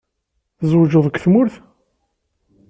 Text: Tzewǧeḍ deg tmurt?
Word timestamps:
Tzewǧeḍ 0.59 1.03
deg 1.07 1.17
tmurt? 1.23 1.55